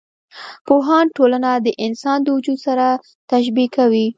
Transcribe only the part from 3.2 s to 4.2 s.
تشبي کوي.